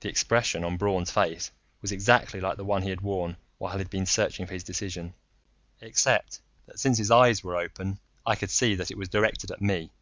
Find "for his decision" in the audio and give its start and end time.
4.48-5.14